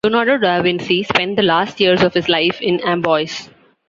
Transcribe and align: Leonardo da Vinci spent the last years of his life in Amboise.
Leonardo 0.03 0.39
da 0.39 0.59
Vinci 0.63 1.03
spent 1.03 1.35
the 1.35 1.43
last 1.43 1.79
years 1.79 2.01
of 2.01 2.11
his 2.11 2.27
life 2.27 2.59
in 2.59 2.79
Amboise. 2.79 3.51